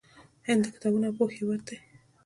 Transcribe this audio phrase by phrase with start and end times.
[0.47, 1.77] هند د کتابونو او پوهې هیواد دی.